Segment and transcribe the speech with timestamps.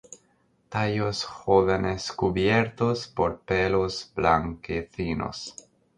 [0.71, 5.55] Tallos jóvenes cubiertos por pelos blanquecinos.